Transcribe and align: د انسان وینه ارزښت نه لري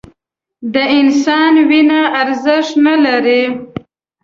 د 0.73 0.75
انسان 0.99 1.53
وینه 1.69 1.99
ارزښت 2.21 2.73
نه 2.85 2.95
لري 3.05 3.43